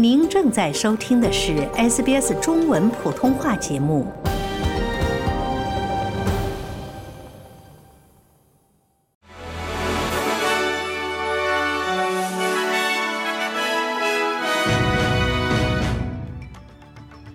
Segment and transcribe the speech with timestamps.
[0.00, 4.06] 您正在收听的是 SBS 中文普通话节目。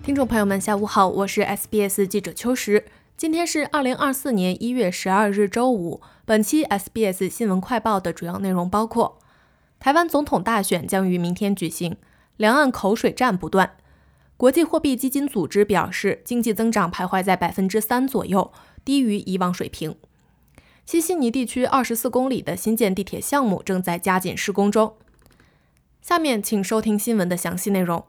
[0.02, 2.86] 听众朋友们，下午好，我是 SBS 记者秋实。
[3.14, 6.00] 今天是二零二四年一月十二日，周五。
[6.24, 9.18] 本期 SBS 新闻快报的主要内容包括：
[9.78, 11.98] 台湾总统大选将于明天举行。
[12.36, 13.76] 两岸口水战不断，
[14.36, 18.52] 国际货币基金组织表示，经济增长徘徊在百分之三左右，
[18.84, 19.96] 低于以往水平。
[20.84, 24.96] 西悉尼地区二十四公里的新建地铁项目正在加紧施工中。
[26.02, 28.04] 下面请收听新闻的详细内容。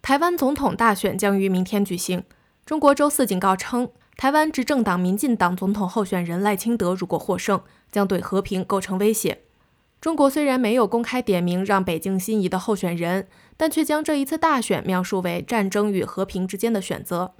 [0.00, 2.24] 台湾总统大选将于明天举行。
[2.64, 9.42] 中国周四警告称，台湾执政党民进党总统候选人赖清德如果获胜，将对和平构成威胁。
[10.02, 17.34] 中国虽然没有公开点名让北京心仪的候选人，但却将这一次大选描述为战争与和平之间的选择。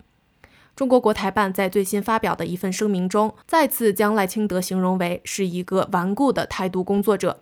[0.77, 7.41] 中国国台办在最新发表的一份声明中，再次将赖清德形容为是一个顽固的台独工作者，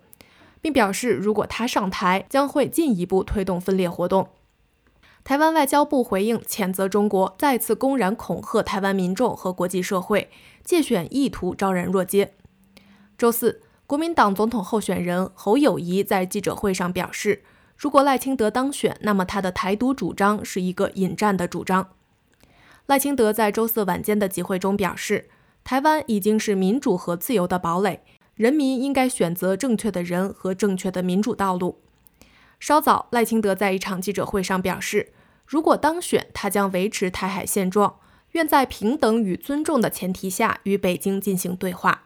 [0.59, 4.29] 并表示如果他上台，将会进一步推动分裂活动。
[5.23, 10.31] 台湾外交部回应谴责中国再次公然恐吓台湾民众和国际社会，
[10.63, 12.33] 借选意图昭然若揭。
[13.15, 13.61] 周四。
[13.91, 17.43] 国民党总统候选人侯友谊在记者会上表示，
[17.75, 21.89] 如果赖清德当选，那么他的台独主张是一个引战的主张。
[22.85, 25.27] 赖清德在周四晚间的集会中表示，
[25.65, 28.01] 台湾已经是民主和自由的堡垒，
[28.35, 31.81] 人民应该选择正确的人和正确的民主道路。
[32.61, 35.11] 稍早，赖清德在一场记者会上表示，
[35.45, 37.97] 如果当选，他将维持台海现状，
[38.31, 42.03] 愿在平等与尊重的前提下与北京进行对话。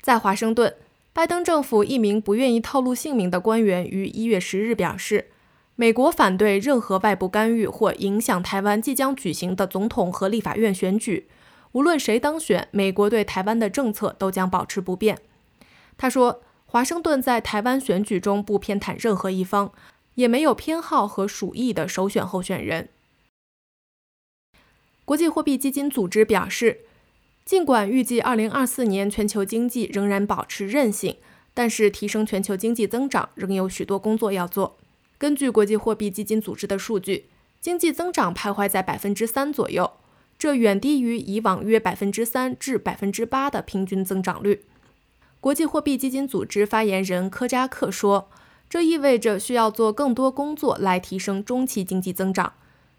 [0.00, 0.74] 在华盛顿，
[1.12, 5.26] 拜登政府一名不愿意透露姓名的官员于一月十日表示，
[5.74, 11.28] 美国反对任何外部干预或影响台湾即将举行的总统和立法院选举。
[11.72, 15.18] 无论谁当选，美国对台湾的政策都将保持不变。
[15.96, 19.72] 他说，华盛顿在台湾选举中不偏袒任何一方，
[20.14, 22.88] 也没有偏好和属意的首选候选人。
[25.04, 26.84] 国际货币基金组织表示。
[27.48, 31.16] 尽管预计2024年全球经济仍然保持韧性，
[31.54, 34.76] 但是提升全球经济增长仍有许多工作要做。
[35.16, 39.90] 根据国际货币基金组织的数据，经济增长徘徊在百分之三左右，
[40.38, 44.66] 这远低于以往约百分之三至百分之八的平均增长率。
[45.40, 48.28] 国际货币基金组织发言人科扎克说
[48.68, 52.52] ：“这意味着需要做更多工作来提升中期经济增长。”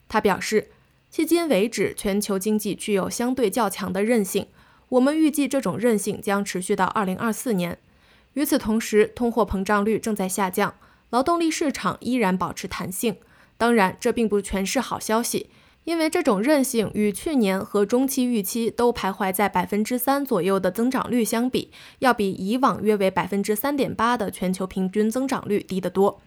[0.10, 0.72] 他表示。
[1.12, 4.46] 迄今为止，全球经济具有相对较强的韧性。
[4.90, 7.80] 我们预计这种韧性将持续到2024年。
[8.34, 10.76] 与此同时，通货膨胀率正在下降，
[11.10, 13.18] 劳动力市场依然保持弹性。
[13.58, 15.50] 当然，这并不全是好消息，
[15.84, 26.22] 因为这种韧性与去年和中期预期都徘徊在百分之三左右的增长率相比，要比以往约为百分之三点八的全球平均增长率低得多。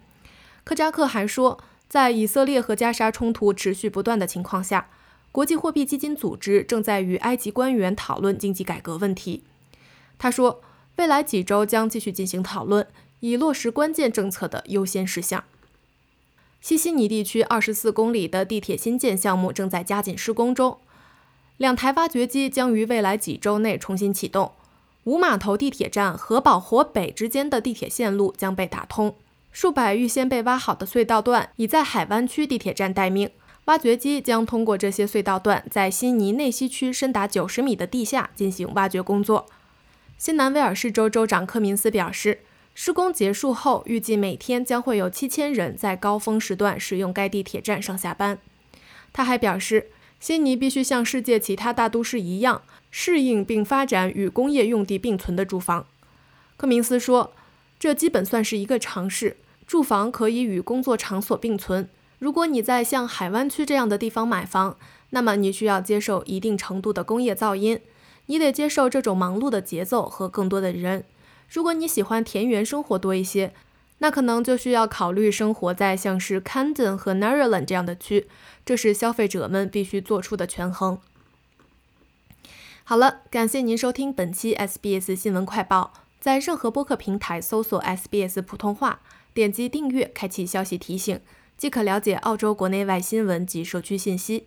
[0.65, 1.63] 科扎克还说。
[1.93, 4.89] 在以色列和加沙冲突持续不断的情况下，
[5.31, 9.43] 国际货币基金组织正在与埃及官员讨论经济改革问题。
[10.17, 10.63] 他说，
[10.97, 12.87] 未来几周将继续进行讨论，
[13.21, 15.45] 以落实关键政策的优先事项。
[16.63, 20.79] 西悉尼地区二十四公里的地铁新建项目正在加紧施工中，
[21.59, 24.53] 两台挖掘机将于未来几周内重新启动。
[25.05, 29.15] 五码头地铁站和保活北之间的地铁线路将被打通。
[29.53, 33.31] 数百预先被挖好的隧道段已在海湾区地铁站待命，
[33.67, 39.47] 挖掘机将通过这些隧道段，在悉尼内西区深达九十米的地下进行挖掘工作。
[40.17, 42.41] 新南威尔士州州长科明斯表示，
[42.75, 48.39] 施工结束后，预计每天将会有七千人在高峰时段使用该地铁站上下班。
[49.13, 55.87] 他还表示，悉尼必须像世界其他大都市一样，适应并发展与工业用地并存的住房。
[56.57, 57.35] 科明斯说。
[57.79, 59.39] 这基本算是一个尝试。
[59.73, 61.89] 住房可以与工作场所并存。
[62.19, 64.77] 如果你在像海湾区这样的地方买房，
[65.09, 67.81] 那么你需要接受一定程度的工业噪音。
[68.27, 71.05] 你得接受这种忙碌的节奏和更多的人。
[71.49, 73.55] 如果你喜欢田园生活多一些，
[74.01, 78.29] 那可能就需要考虑生活在像是 Camden 和 n a r r a l a n 这样的区。
[78.67, 80.99] 这是消费者们必须做出的权衡。
[82.85, 85.95] 好了，感谢您收听本期 SBS 新闻快报。
[86.21, 89.01] 在任何播客平台搜索 SBS 普通话，
[89.35, 91.21] 点击订阅，开启消息提醒，
[91.57, 94.47] 即可了解澳洲国内外新闻及社区信息。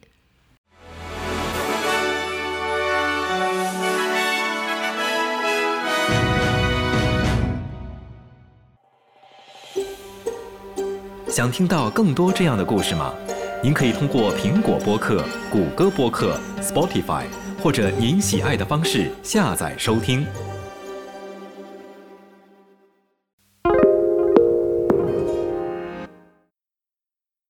[11.27, 13.13] 想听到更多这样的故事吗？
[13.61, 17.25] 您可以通过苹果播客、谷歌播客、Spotify，
[17.61, 20.25] 或者您喜爱的方式下载收听。